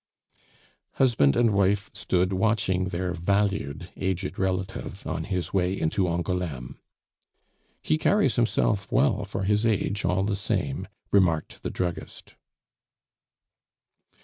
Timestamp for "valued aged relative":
3.13-5.05